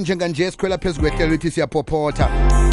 njenganje 0.00 0.50
sikhwela 0.50 0.78
phezu 0.78 1.00
kwehlelo 1.00 1.32
lithi 1.32 1.50
siyaphophotha. 1.50 2.28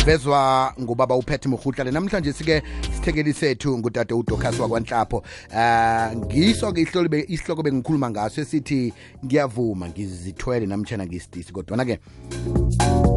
Vezwa 0.06 0.74
ngubaba 0.82 1.16
uphethe 1.16 1.50
murhuhlane 1.50 1.92
namhlanje 1.92 2.34
sike 2.34 2.64
sithekeli 2.96 3.34
sethu 3.34 3.78
ngudade 3.78 4.14
udokas 4.14 4.60
wakwanhlapho. 4.60 5.18
Uh 5.52 6.18
ngiso-ke 6.18 6.82
isihloko 7.28 7.64
bengikhuluma 7.64 8.10
ngaso 8.10 8.42
esithi 8.42 8.94
ngiyavuma 9.26 9.90
ngizithwele 9.90 10.66
namtshana 10.66 11.06
ngisidisi. 11.06 11.52
Kodwana-ke 11.54 12.00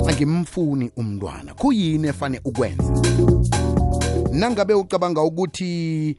angimfuni 0.09 0.91
umntwana. 0.96 1.55
Kuyini 1.55 2.09
efane 2.09 2.41
ukwenza? 2.45 2.93
Nangabe 4.32 4.75
ucabanga 4.75 5.23
ukuthi 5.23 6.16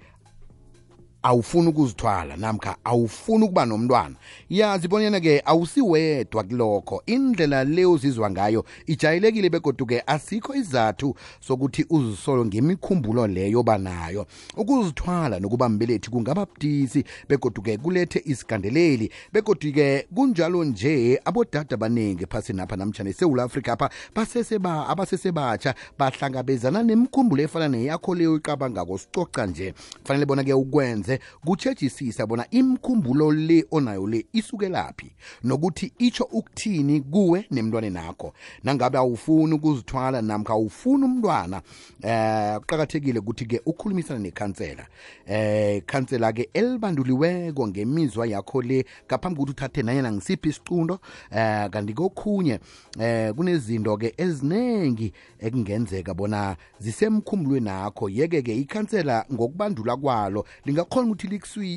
awufuni 1.24 1.68
ukuzithwala 1.68 2.38
namkha 2.38 2.76
awufuni 2.84 3.44
ukuba 3.46 3.66
nomntwana. 3.66 4.16
Yazi 4.50 4.88
bonyana-ke 4.88 5.42
awusiwedwa 5.46 6.44
kulokho 6.44 7.04
indlela 7.06 7.64
le 7.64 7.86
uzizwa 7.86 8.32
ngayo 8.32 8.66
ijayelekile 8.86 9.50
begoduke 9.50 10.04
asikho 10.08 10.56
izathu 10.56 11.16
sokuthi 11.40 11.86
uzisolo 11.90 12.46
ngemikhumbulo 12.46 13.28
leyo 13.28 13.64
banayo. 13.64 14.26
Ukuzithwala 14.58 15.40
nokuba 15.40 15.70
mbelethi 15.70 16.10
kungaba 16.10 16.46
budisi 16.46 17.04
begoduke 17.30 17.78
kulethe 17.78 18.22
isigandeleli. 18.26 19.12
Begoduke 19.34 20.08
kunjalo 20.16 20.64
nje 20.64 21.22
abodada 21.26 21.76
abaningi 21.76 22.26
phasini 22.26 22.62
apha 22.62 22.76
namtshana 22.76 23.10
esewula 23.10 23.44
afrika 23.44 23.74
apha 23.74 23.90
baseseba 24.16 24.88
abasesebatsha 24.88 25.76
bahlangabezana 26.00 26.84
nemikhumbulo 26.84 27.44
efana 27.44 27.68
neyakho 27.68 28.16
leyo 28.16 28.36
iqabangako 28.36 28.98
sicoca 28.98 29.46
nje. 29.48 29.74
Kufanele 30.02 30.26
bona-ke 30.26 30.54
ukwenze 30.54 31.13
kutshejisisa 31.46 32.26
bona 32.26 32.46
imkhumbulo 32.52 33.32
le 33.32 33.66
onayo 33.72 34.08
le 34.08 34.26
isukelaphi 34.34 35.12
nokuthi 35.44 35.94
itsho 35.98 36.24
ukuthini 36.24 37.02
kuwe 37.02 37.46
nemntwaneni 37.52 37.94
nakho. 37.94 38.34
Nangabe 38.64 38.98
awufuni 38.98 39.54
ukuzithwala 39.54 40.22
namkha 40.22 40.54
awufuni 40.54 41.06
umntwana 41.06 41.62
eh 42.02 42.60
kuqakathekile 42.60 43.20
ukuthi-ke 43.20 43.62
ukhulumisana 43.66 44.20
nekhansela. 44.20 44.88
Eh 45.28 45.78
ikhansela-ke 45.78 46.50
elibanduliweko 46.54 47.68
ngemizwa 47.68 48.28
yakho 48.28 48.62
le 48.62 48.86
ngaphambi 49.08 49.40
kokuthi 49.40 49.52
uthathe 49.52 49.84
nanyana 49.84 50.12
ngisiphi 50.12 50.50
isicundo 50.50 51.00
eh 51.32 51.70
kanti 51.70 51.94
kokhunye 51.94 52.60
eh 53.00 53.34
kunezinto-ke 53.34 54.14
eziningi 54.18 55.14
ekungenzeka 55.40 56.14
bona 56.14 56.56
zisemkhumbulweni 56.80 57.66
nakho. 57.66 58.10
Yeke-ke 58.10 58.56
ikhansela 58.56 59.26
ngokubandula 59.34 59.98
kwalo 59.98 60.46
lingakhona 60.66 61.03
ukuthi 61.12 61.28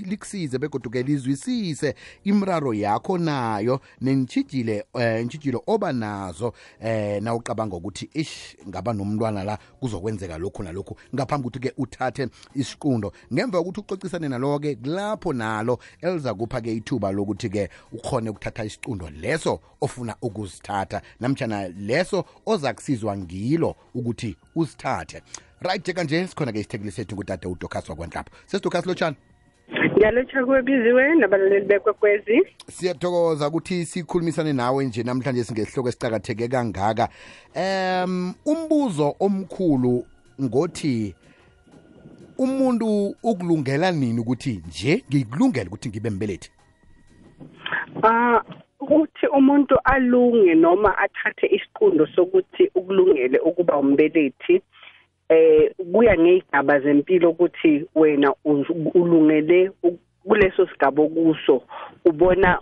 likusize 0.07 0.59
begoduke 0.59 1.03
lizwisise 1.03 1.95
imraro 2.25 2.75
yakho 2.75 3.19
nayo 3.19 3.81
nentshijile 4.01 4.85
eh 4.95 5.23
intshijilo 5.23 5.63
oba 5.67 5.93
nazo 5.93 6.53
eh 6.81 7.23
nawucabanga 7.23 7.77
ukuthi 7.77 8.11
ish 8.15 8.57
ngaba 8.69 8.93
nomntwana 8.93 9.45
la 9.45 9.59
kuzokwenzeka 9.81 10.39
lokhu 10.39 10.63
nalokhu. 10.63 10.97
Ngaphambi 11.15 11.49
ukuthi 11.49 11.59
ke 11.59 11.73
uthathe 11.77 12.29
isiqundo 12.55 13.13
ngemva 13.33 13.59
kokuthi 13.59 13.81
ucocisane 13.81 14.29
nalo 14.29 14.59
ke 14.59 14.75
kulapho 14.75 15.33
nalo 15.33 15.79
eliza 16.01 16.35
kupha 16.35 16.61
ke 16.61 16.73
ithuba 16.77 17.13
lokuthi 17.13 17.49
ke 17.49 17.69
ukhone 17.93 18.31
ukuthatha 18.31 18.65
isiqundo 18.65 19.11
leso 19.11 19.61
ofuna 19.81 20.17
ukuzithatha. 20.23 21.03
Namtjana 21.21 21.69
leso 21.69 22.25
oza 22.47 22.75
kusizwa 22.75 23.17
ngilo 23.17 23.77
ukuthi 23.95 24.37
usithathe 24.55 25.23
right 25.61 25.95
kanje 25.95 26.27
sikhona 26.27 26.53
ke 26.53 26.61
isithekeli 26.61 26.91
sethu 26.91 27.17
ngudade 27.17 27.49
udokas 27.49 27.89
wakwanhlapho 27.89 28.31
sesidokas 28.47 28.87
lotshani. 28.87 29.17
Ngiyalotsha 29.97 30.45
kwebiziwe 30.45 31.15
nabalaleli 31.15 31.67
bekwekwezi. 31.67 32.47
Siyathokoza 32.69 33.49
ukuthi 33.49 33.85
sikhulumisane 33.85 34.53
nawe 34.53 34.85
nje 34.85 35.03
namhlanje 35.03 35.45
singesihloko 35.45 35.89
esicakatheke 35.89 36.49
kangaka. 36.49 37.09
Um 37.57 38.35
umbuzo 38.47 39.17
omkhulu 39.21 40.05
ngothi 40.43 41.15
umuntu 42.39 43.15
ukulungela 43.23 43.93
nini 43.93 44.21
ukuthi 44.21 44.63
nje 44.69 45.05
ngikulungela 45.09 45.67
ukuthi 45.67 45.89
ngibe 45.89 46.11
mbelethi? 46.11 46.51
Ah 48.03 48.43
ukuthi 48.81 49.27
umuntu 49.27 49.75
alunge 49.85 50.55
noma 50.55 50.99
athathe 50.99 51.47
isiqundo 51.47 52.07
sokuthi 52.07 52.71
ukulungele 52.75 53.39
ukuba 53.39 53.77
umbelethi. 53.77 54.63
Eh 55.29 55.71
kuya 55.93 56.19
ngezigaba 56.19 56.81
zempilo 56.81 57.31
ukuthi 57.31 57.85
wena 57.95 58.35
ulungele 58.95 59.71
kuleso 60.25 60.67
sigaba 60.67 61.03
okuso 61.03 61.63
ubona 62.05 62.59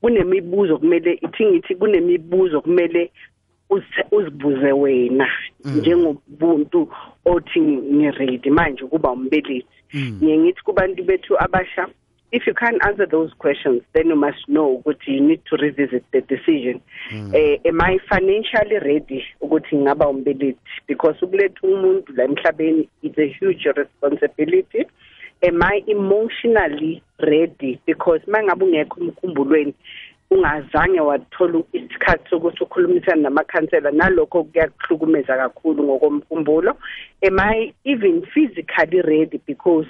kunemibuzo 0.00 0.78
kumele 0.78 1.12
ithi 1.12 1.46
ngithi 1.46 1.74
kunemibuzo 1.74 2.60
kumele 2.60 3.10
uzibuze 4.12 4.72
wena 4.72 5.28
njengobuntu 5.64 6.88
othi 7.24 7.60
ngiready. 7.60 8.50
Manje 8.50 8.84
kuba 8.84 9.10
umbelethi 9.12 9.66
ngiye 9.94 10.38
ngithi 10.38 10.62
kubantu 10.62 11.04
bethu 11.04 11.34
abasha 11.38 11.88
if 12.36 12.46
you 12.46 12.54
can't 12.54 12.84
answer 12.86 13.06
those 13.06 13.32
questions 13.38 13.82
then 13.94 14.06
you 14.12 14.16
must 14.16 14.42
know 14.48 14.68
ukuthi 14.78 15.08
you 15.16 15.20
need 15.20 15.42
to 15.50 15.56
revisit 15.56 16.04
the 16.12 16.20
decision. 16.32 16.80
Mm. 17.10 17.34
uh, 17.38 17.68
am 17.68 17.80
i 17.80 17.98
financially 18.12 18.78
ready 18.78 19.24
ukuthi 19.40 19.76
ngaba 19.76 20.08
umbelethi? 20.08 20.58
Because 20.86 21.16
ukuletha 21.22 21.60
umuntu 21.62 22.12
la 22.16 22.24
emhlabeni 22.24 22.88
is 23.02 23.18
a 23.18 23.28
huge 23.40 23.64
responsibility. 23.76 24.84
Am 25.42 25.62
i 25.62 25.82
emotionally 25.86 27.02
ready? 27.18 27.80
Because 27.86 28.20
mangabe 28.26 28.64
ungekho 28.64 29.00
emkhumbulweni 29.00 29.74
ungazange 30.30 31.00
wathola 31.00 31.62
isikhathi 31.72 32.30
sokuthi 32.30 32.64
ukhulumisane 32.64 33.22
namakhansela. 33.22 33.90
Nalokho 33.90 34.44
kuyakuhlukumeza 34.44 35.36
kakhulu 35.36 35.84
ngokomkhumbulo. 35.84 36.76
Am 37.22 37.38
i 37.38 37.72
even 37.84 38.22
physically 38.34 39.00
ready? 39.02 39.40
Because 39.46 39.86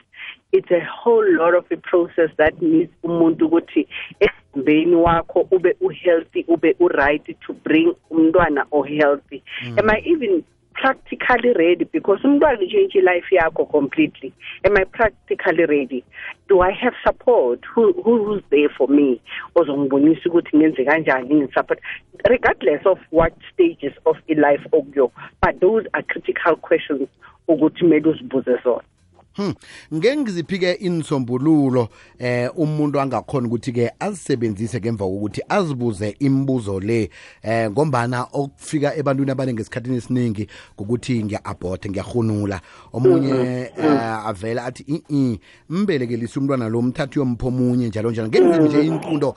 it's 0.56 0.70
a 0.70 0.84
whole 0.84 1.28
lot 1.36 1.54
of 1.54 1.64
a 1.70 1.76
process 1.76 2.30
that 2.36 2.62
needs 2.62 2.92
umuntu 3.02 3.46
ukuthi 3.46 3.88
emzimbeni 4.20 4.94
wakho 4.94 5.46
ube 5.50 5.76
uhealthy 5.80 6.44
ube 6.48 6.76
uright 6.80 7.40
to 7.40 7.52
bring 7.52 7.94
umntwana 8.10 8.66
o 8.70 8.82
healthy 8.82 9.42
mm. 9.64 9.78
am 9.78 9.90
i 9.90 10.02
even 10.04 10.44
practically 10.76 11.52
ready? 11.56 11.84
Because 11.84 12.20
umntwana 12.24 12.70
change 12.70 12.94
life 13.02 13.24
yakho 13.32 13.70
completely. 13.70 14.32
Am 14.64 14.76
i 14.76 14.84
practically 14.84 15.64
ready? 15.64 16.04
Do 16.48 16.60
i 16.60 16.70
have 16.70 16.92
support? 17.04 17.60
Who 17.74 17.92
who's 18.04 18.42
there 18.50 18.68
for 18.68 18.88
me? 18.88 19.20
Ozongibonisa 19.54 20.28
ukuthi 20.28 20.56
ngenze 20.56 20.84
kanjani 20.84 21.34
ngisupport 21.34 21.80
regardless 22.28 22.84
of 22.86 22.98
what 23.10 23.32
stages 23.52 23.92
of 24.04 24.16
a 24.28 24.34
life 24.34 24.64
okuyo 24.72 25.10
but 25.42 25.60
those 25.60 25.86
are 25.92 26.02
critical 26.02 26.56
questions 26.56 27.08
ukuthi 27.48 27.80
kumele 27.80 28.08
uzibuze 28.08 28.58
zona 28.64 28.82
Hmm. 29.36 29.54
Ngeke 29.94 30.16
ngiziphi-ke 30.16 30.72
insombululo 30.72 31.88
eh 32.18 32.50
umuntu 32.56 33.00
angakhona 33.00 33.46
ukuthi-ke 33.48 33.90
azisebenzise 34.00 34.80
ngemva 34.80 35.04
kokuthi 35.04 35.42
azibuze 35.48 36.16
imibuzo 36.18 36.80
le 36.80 37.10
eh 37.42 37.70
ngombana 37.70 38.26
okufika 38.32 38.96
ebantwini 38.96 39.30
abaningi 39.30 39.60
esikhathini 39.60 39.96
esiningi 39.96 40.48
ngokuthi 40.74 41.24
ngiya-abhothe 41.24 41.90
ngiyahunula 41.90 42.60
omunye 42.92 43.70
uh, 43.78 44.26
avele 44.26 44.60
athi 44.60 45.02
i 45.10 45.40
mbelekelise 45.68 46.38
umntwana 46.38 46.68
lo 46.68 46.82
mthathu 46.82 47.18
yompho 47.18 47.48
omunye 47.48 47.88
njalo 47.88 48.10
njalo. 48.10 48.28
Ngenzini 48.28 48.68
nje 48.68 48.86
inqundo 48.86 49.36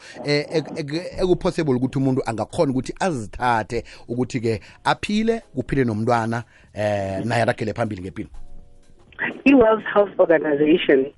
ekupossible 1.22 1.76
ukuthi 1.76 1.98
umuntu 1.98 2.22
angakhona 2.26 2.72
ukuthi 2.72 2.94
azithathe 3.00 3.84
ukuthi-ke 4.08 4.62
aphile 4.84 5.42
kuphile 5.56 5.84
nomntwana 5.84 6.44
eh 6.74 7.26
naye 7.26 7.42
aragele 7.42 7.74
phambili 7.74 8.02
ngempilo 8.02 8.30
i-World 9.46 9.84
Health 9.94 10.20
Organization 10.20 11.14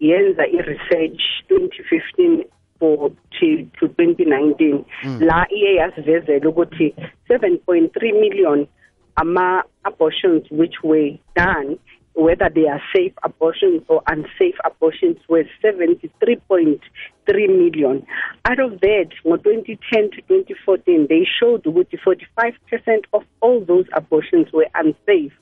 yenza 0.00 0.46
i-research 0.46 1.20
2015 1.48 2.44
for 2.78 3.10
to, 3.38 3.46
to 3.78 3.86
2019 3.88 4.84
mm. 5.04 5.20
la 5.20 5.46
iye 5.50 5.74
yasivezela 5.74 6.48
ukuthi 6.48 6.94
7.3 7.28 8.20
million 8.20 8.66
ama 9.14 9.64
abortions 9.84 10.42
which 10.50 10.74
were 10.82 11.18
done 11.36 11.78
whether 12.14 12.50
they 12.54 12.66
are 12.68 12.80
safe 12.94 13.12
abortions 13.22 13.82
or 13.88 14.02
unsafe 14.06 14.56
abortions 14.64 15.16
were 15.28 15.44
73.3 15.64 16.80
million. 17.26 18.06
Out 18.44 18.60
of 18.60 18.80
that, 18.80 19.06
from 19.22 19.42
2010 19.42 20.10
to 20.10 20.16
2014, 20.28 21.06
they 21.08 21.26
showed 21.40 21.64
that 21.64 21.72
45% 21.72 23.04
of 23.12 23.22
all 23.40 23.64
those 23.64 23.86
abortions 23.94 24.52
were 24.52 24.66
unsafe. 24.74 25.32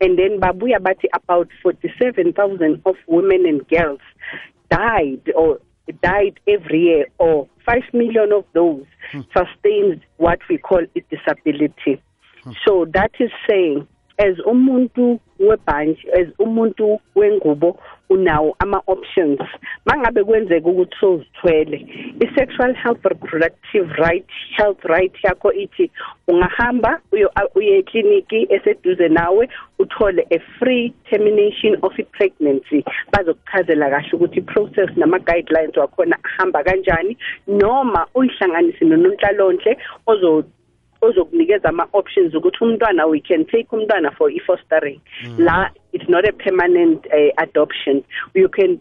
And 0.00 0.18
then 0.18 0.40
Babuya 0.40 0.82
Bati, 0.82 1.08
about 1.14 1.48
47,000 1.62 2.82
of 2.84 2.96
women 3.06 3.46
and 3.46 3.66
girls 3.68 4.00
died 4.70 5.30
or 5.34 5.60
died 6.02 6.40
every 6.48 6.80
year, 6.80 7.06
or 7.18 7.48
5 7.64 7.82
million 7.92 8.32
of 8.32 8.44
those 8.52 8.84
hmm. 9.12 9.20
sustained 9.36 10.00
what 10.16 10.40
we 10.48 10.58
call 10.58 10.80
a 10.80 11.00
disability. 11.10 12.02
Hmm. 12.42 12.52
So 12.66 12.86
that 12.92 13.12
is 13.20 13.30
saying 13.48 13.86
as 14.18 14.38
umuntu 14.46 15.20
webhanji 15.38 16.08
as 16.12 16.28
umuntu 16.38 17.00
wengubo 17.14 17.78
unawo 18.10 18.56
ama 18.58 18.82
options 18.86 19.40
mangabe 19.86 20.24
kwenzeka 20.24 20.68
ukuthi 20.68 20.96
sozithwele 21.00 21.86
i 22.20 22.26
sexual 22.38 22.74
health 22.74 23.04
reproductive 23.04 23.92
right 23.92 24.26
health 24.56 24.84
right 24.84 25.24
yakho 25.24 25.52
ithi 25.52 25.90
ungahamba 26.28 27.00
uyo 27.12 27.30
uye 27.54 27.78
ekliniki 27.78 28.46
eseduze 28.50 29.08
nawe 29.08 29.48
uthole 29.78 30.26
a 30.30 30.38
free 30.58 30.92
termination 31.10 31.76
of 31.82 31.92
i 31.98 32.02
pregnancy. 32.02 32.84
Bazokuchazela 33.12 33.90
kahle 33.90 34.10
ukuthi 34.12 34.40
process 34.40 34.90
nama 34.96 35.18
guidelines 35.18 35.76
wakhona 35.76 36.18
ahamba 36.24 36.64
kanjani 36.64 37.16
noma 37.46 38.06
uyihlanganise 38.14 38.84
nononhlalonhle 38.84 39.78
ozo 40.06 40.44
ozokunikeza 41.00 41.68
ama 41.68 41.88
options 41.92 42.34
ukuthi 42.34 42.64
umntwana 42.64 43.06
we 43.06 43.20
can 43.20 43.44
take 43.44 43.66
umntwana 43.72 44.10
for 44.10 44.30
i 44.30 44.40
fostering 44.40 45.00
la 45.38 45.70
it's 45.92 46.08
not 46.08 46.28
a 46.28 46.32
permanent 46.32 47.06
uh, 47.06 47.32
adoption. 47.38 48.04
You 48.34 48.48
can 48.48 48.80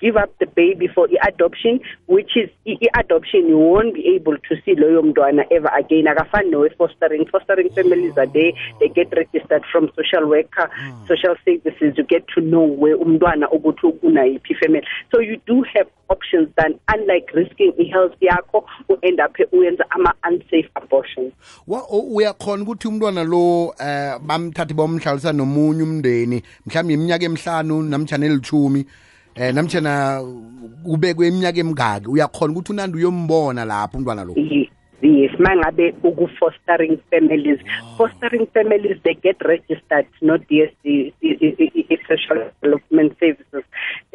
give 0.00 0.16
up 0.16 0.30
the 0.38 0.46
baby 0.46 0.88
for 0.88 1.08
i-adoption 1.08 1.80
which 2.06 2.36
is 2.36 2.50
i-adoption 2.66 3.48
you 3.48 3.56
won't 3.56 3.94
be 3.94 4.06
able 4.14 4.36
to 4.36 4.56
see 4.64 4.74
loyo 4.74 5.02
mntwana 5.02 5.44
ever 5.50 5.70
again. 5.74 6.06
Akafani 6.06 6.50
nowe-fostering 6.50 7.30
fostering 7.30 7.70
families 7.70 8.18
are 8.18 8.26
there. 8.26 8.52
They 8.80 8.88
get 8.88 9.12
registered 9.16 9.64
from 9.72 9.90
social 9.96 10.28
worker 10.28 10.68
social 11.08 11.36
services. 11.44 11.94
You 11.96 12.04
get 12.04 12.26
to 12.34 12.40
know 12.40 12.62
where 12.62 12.96
umntwana 12.96 13.50
ukuthi 13.50 13.86
unayiphi 14.02 14.54
family 14.54 14.86
so 15.12 15.20
you 15.20 15.40
do 15.46 15.62
have 15.62 15.88
options 16.08 16.48
than 16.56 16.78
unlike 16.94 17.30
risking 17.34 17.72
i-health 17.78 18.14
yakho 18.20 18.64
u-end 18.88 19.20
up 19.20 19.36
uyenza 19.52 19.84
ama-unsafe 19.90 20.70
abortions 20.96 21.32
Wa- 21.66 21.88
uyakhona 21.90 22.62
ukuthi 22.62 22.88
umntwana 22.88 23.24
lo 23.24 23.74
eh 23.80 24.18
bamthathe 24.26 24.74
bomhlalisa 24.74 25.32
nomunye 25.32 25.82
umndeni 25.82 26.42
mhlawumbe 26.66 26.94
iminyaka 26.94 27.24
emihlanu 27.24 27.82
namtjana 27.82 28.26
elithumi 28.26 28.86
eh 29.34 29.54
namtjana 29.54 30.22
ubekwe 30.84 31.28
iminyaka 31.28 31.58
emingaki. 31.60 32.08
Uyakhona 32.08 32.52
ukuthi 32.52 32.72
unandi 32.72 32.96
uyombona 32.98 33.64
lapho 33.64 33.98
umntwana 33.98 34.24
lo? 34.24 34.32
Ye- 34.36 34.70
yes 35.02 35.32
mangabe 35.38 35.94
uku-fostering 36.02 36.98
families. 37.10 37.58
Fostering 37.98 38.46
families 38.54 38.96
they 39.04 39.14
get 39.14 39.36
registered 39.42 40.06
not 40.22 40.40
DSD 40.48 40.84
i- 40.86 41.12
i- 41.22 41.56
i- 41.58 41.84
i- 41.90 41.98
social 42.08 42.50
development 42.62 43.12
services. 43.20 43.64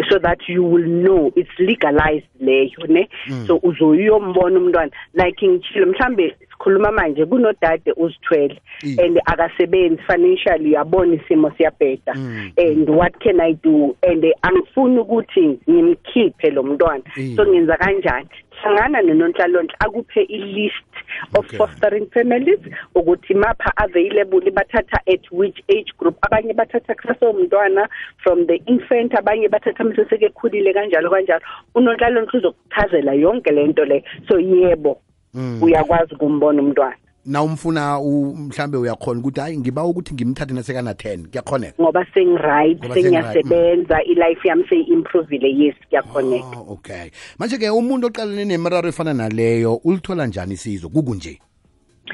So 0.09 0.17
that 0.19 0.39
you 0.49 0.63
will 0.63 0.87
know 0.87 1.31
it's 1.35 1.59
legalized 1.59 2.27
leyo 2.39 2.87
ne? 2.87 3.09
So 3.47 3.59
uzoyombona 3.63 4.59
umntwana. 4.59 4.91
Like 5.13 5.47
ngitshile 5.47 5.85
mhlambe 5.85 6.35
sikhuluma 6.61 6.91
manje 6.91 7.25
kunodade 7.25 7.93
uzithwele 7.97 8.61
Mm. 8.83 8.97
and 8.99 9.21
akasebenzi 9.25 10.01
financially 10.07 10.69
uyabona 10.69 11.13
isimo 11.15 11.51
siyabheda 11.51 12.13
Mm. 12.15 12.51
and 12.57 12.89
what 12.89 13.13
can 13.19 13.39
i 13.39 13.53
do 13.53 13.95
and 14.01 14.25
angifuni 14.41 14.99
ukuthi 14.99 15.59
ngimkhiphe 15.69 16.49
lo 16.49 16.63
mntwana 16.63 17.03
Mm. 17.17 17.35
so 17.35 17.45
ngenza 17.45 17.77
kanjani 17.77 18.27
hlangana 18.61 19.01
nononhlalonhle 19.01 19.75
akuphe 19.79 20.21
i-list 20.21 20.85
of 21.33 21.45
Okay. 21.45 21.57
fostering 21.57 22.07
families 22.13 22.59
ukuthi 22.95 23.33
mapha 23.33 23.71
available 23.77 24.51
bathatha 24.51 24.99
at 25.07 25.31
which 25.31 25.63
age 25.69 25.93
group 25.97 26.17
abanye 26.21 26.53
bathatha 26.53 26.95
kusasomntwana 26.95 27.89
from 28.17 28.45
the 28.47 28.55
infant 28.65 29.13
abanye 29.15 29.49
bathatha 29.49 29.83
mse 29.83 30.05
sekekhulile 30.05 30.73
kanjalo 30.73 31.09
kanjalo 31.09 31.41
unonhlalonhle 31.75 32.37
uzokuchazela 32.37 33.13
yonke 33.13 33.51
le 33.51 34.03
so 34.27 34.39
yebo 34.39 34.97
Mm. 35.33 35.63
uyakwazi 35.63 36.13
ukumbona 36.13 36.61
umntwana. 36.61 36.95
Na 37.25 37.43
umfuna 37.43 37.99
mhlambe 38.35 38.77
uyakhona 38.77 39.19
ukuthi 39.19 39.39
hayi 39.39 39.57
ngiba 39.57 39.83
ukuthi 39.83 40.13
ngimthathe 40.13 40.53
nasekana 40.53 40.91
10 40.91 41.27
kuyakhoneka? 41.27 41.83
Ngoba 41.83 42.05
sengi-right 42.13 42.93
sengiyasebenza 42.93 44.03
i-life 44.03 44.47
yami 44.47 44.63
seyi-improvile 44.69 45.49
yes 45.63 45.75
kuyakhoneka. 45.89 46.57
Oh, 46.57 46.73
okay. 46.73 47.11
Manje-ke 47.39 47.69
umuntu 47.69 48.07
oqalene 48.07 48.45
nemiraro 48.45 48.89
efana 48.89 49.13
naleyo 49.13 49.75
ulithola 49.75 50.27
njani 50.27 50.53
isizo 50.53 50.89
kukunje 50.89 51.39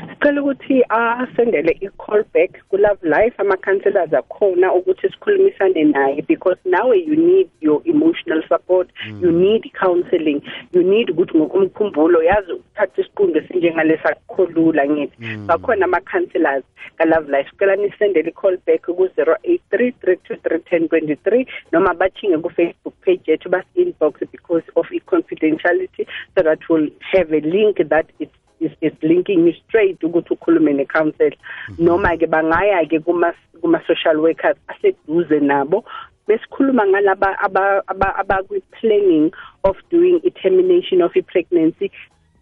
sicela 0.10 0.42
ukuthi 0.42 0.84
asendele 0.90 1.78
i-call 1.82 2.24
back 2.34 2.52
ku-love 2.70 3.00
life 3.04 3.34
ama-counselors 3.38 4.14
akhona 4.14 4.74
ukuthi 4.74 5.10
sikhulumisane 5.10 5.84
naye 5.84 6.22
because 6.28 6.60
nawe 6.66 6.98
you 7.00 7.16
need 7.16 7.48
your 7.62 7.82
emotional 7.86 8.44
support 8.48 8.90
mm. 9.10 9.20
you 9.24 9.32
need 9.32 9.72
counselling 9.80 10.42
you 10.74 10.84
need 10.84 11.10
ukuthi 11.10 11.38
ngokomkhumbulo 11.38 12.24
yazi 12.24 12.52
ukuthatha 12.52 13.02
isiqundo 13.02 13.40
esinjengalesa 13.40 14.16
kukholula 14.16 14.90
ngithi 14.90 15.18
Mm. 15.20 15.48
bakhona 15.48 15.86
ama-counselors 15.86 16.64
ka-love 16.98 17.32
life 17.38 17.50
sicela 17.50 17.76
nisendele 17.76 18.30
i-call 18.30 18.58
back 18.68 18.82
ku-zero 18.82 19.36
eight 19.44 19.62
three 19.70 19.92
three 19.92 20.16
two 20.18 20.36
three 20.36 20.60
ten 20.60 20.88
twenty 20.88 21.16
three 21.16 21.48
noma 21.72 21.94
bathinge 21.94 22.38
ku-facebook 22.38 22.94
page 23.02 23.22
yethu 23.32 23.50
basi-inbox 23.50 24.14
because 24.32 24.64
of 24.76 24.86
i-confidentiality 24.92 26.08
so 26.36 26.44
that 26.44 26.60
we'll 26.70 26.90
have 27.00 27.32
a 27.34 27.40
link 27.42 27.78
that 27.90 28.06
it's 28.20 28.32
is, 28.60 28.72
is 28.82 28.94
linking 29.02 29.48
you 29.48 29.54
straight 29.68 30.00
ukuthi 30.04 30.34
ukhulume 30.34 30.74
ne-council 30.74 31.32
mhm. 31.70 31.86
noma 31.86 32.18
ke 32.18 32.28
bangaya 32.28 32.86
ke 32.90 33.00
kuma 33.06 33.34
kuma 33.62 33.82
social 33.88 34.22
workers 34.22 34.58
aseduze 34.68 35.40
nabo 35.40 35.84
besikhuluma 36.28 36.88
ngalaba 36.88 37.40
aba- 37.40 37.84
aba- 37.88 38.16
abakwi-planning 38.20 39.32
of 39.64 39.76
doing 39.90 40.20
i-termination 40.26 41.02
of 41.02 41.12
i-pregnancy. 41.16 41.92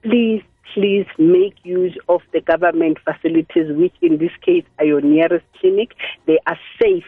Please 0.02 0.44
please 0.74 1.06
make 1.20 1.54
use 1.64 1.96
of 2.10 2.22
the 2.34 2.42
government 2.42 2.98
facilities 3.06 3.72
which 3.78 3.94
in 4.02 4.18
this 4.18 4.32
case 4.42 4.66
are 4.80 4.86
your 4.86 5.02
nearest 5.02 5.46
clinic. 5.60 5.94
They 6.26 6.40
are 6.48 6.58
safe. 6.82 7.06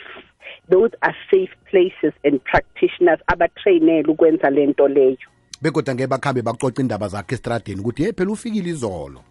Those 0.69 0.91
are 1.01 1.15
safe 1.31 1.49
places 1.69 2.13
and 2.23 2.43
practitioners 2.43 3.19
abatrainele 3.27 4.07
ukwenza 4.07 4.49
lento 4.49 4.87
leyo 4.87 5.17
begodwa 5.61 5.95
ngeke 5.95 6.07
bakhambe 6.07 6.41
baxoxa 6.41 6.81
indaba 6.81 7.07
zakhe 7.07 7.35
estradeni 7.35 7.81
ukuthi 7.81 8.03
hey 8.03 8.13
phela 8.13 8.31
ufikile 8.31 8.69
izolo. 8.69 9.21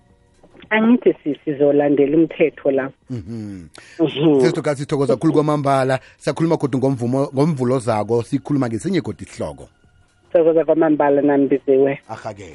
Angithi 0.71 1.39
sizolandela 1.45 2.17
umthetho 2.17 2.71
la. 2.71 2.91
Mhm. 3.11 3.69
Mhm. 4.01 4.41
sesitokasi 4.41 4.83
sithokoza 4.83 5.17
khulu 5.17 5.33
kwamambala 5.33 6.01
siyakhuluma 6.19 6.57
kodwa 6.57 6.79
ngomvumo 6.81 7.31
ngomvulo 7.35 7.79
zako 7.79 8.23
sikhuluma 8.23 8.69
ngesinye 8.69 9.01
kodwa 9.01 9.23
isihloko. 9.23 9.69
Sithokoza 10.27 10.65
kwamambala 10.65 11.23
nami 11.23 11.49
biziwe 11.49 12.01
ahake. 12.09 12.55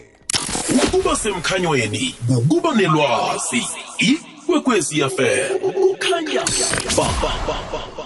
Ukuba 0.84 1.16
semkhanyweni 1.16 2.16
ukuba 2.38 2.76
nelwazi. 2.76 3.62
Ikwekwezi 4.00 5.00
yafela 5.00 5.56
kukhanya 5.60 6.44
ba, 6.98 7.08
ba, 7.22 7.32
ba. 7.98 8.00